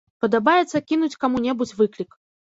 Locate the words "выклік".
1.83-2.17